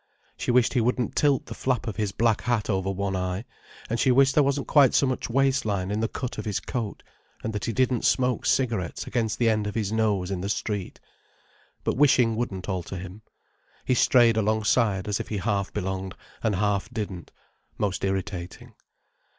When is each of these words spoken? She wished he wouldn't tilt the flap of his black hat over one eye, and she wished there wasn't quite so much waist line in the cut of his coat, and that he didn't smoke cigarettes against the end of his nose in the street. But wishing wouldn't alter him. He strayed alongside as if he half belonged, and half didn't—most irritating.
She 0.35 0.49
wished 0.49 0.73
he 0.73 0.81
wouldn't 0.81 1.15
tilt 1.15 1.45
the 1.45 1.53
flap 1.53 1.85
of 1.85 1.97
his 1.97 2.11
black 2.11 2.41
hat 2.41 2.71
over 2.71 2.89
one 2.89 3.15
eye, 3.15 3.45
and 3.87 3.99
she 3.99 4.09
wished 4.11 4.33
there 4.33 4.41
wasn't 4.43 4.65
quite 4.67 4.95
so 4.95 5.05
much 5.05 5.29
waist 5.29 5.63
line 5.63 5.91
in 5.91 5.99
the 5.99 6.07
cut 6.07 6.39
of 6.39 6.45
his 6.45 6.59
coat, 6.59 7.03
and 7.43 7.53
that 7.53 7.65
he 7.65 7.71
didn't 7.71 8.03
smoke 8.03 8.47
cigarettes 8.47 9.05
against 9.05 9.37
the 9.37 9.47
end 9.47 9.67
of 9.67 9.75
his 9.75 9.91
nose 9.91 10.31
in 10.31 10.41
the 10.41 10.49
street. 10.49 10.99
But 11.83 11.97
wishing 11.97 12.35
wouldn't 12.35 12.67
alter 12.67 12.97
him. 12.97 13.21
He 13.85 13.93
strayed 13.93 14.37
alongside 14.37 15.07
as 15.07 15.19
if 15.19 15.27
he 15.27 15.37
half 15.37 15.71
belonged, 15.71 16.15
and 16.41 16.55
half 16.55 16.91
didn't—most 16.91 18.03
irritating. 18.03 18.73